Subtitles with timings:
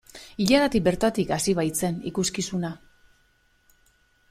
[0.45, 2.73] Ilaratik bertatik hasi baitzen ikuskizuna.